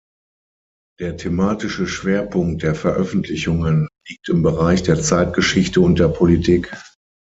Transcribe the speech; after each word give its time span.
Der 0.99 1.15
thematische 1.15 1.85
Schwerpunkt 1.85 2.63
der 2.63 2.73
Veröffentlichungen 2.73 3.87
liegt 4.07 4.29
im 4.29 4.41
Bereich 4.41 4.81
der 4.81 4.99
Zeitgeschichte 4.99 5.79
und 5.79 5.99
der 5.99 6.07
Politik. 6.07 6.75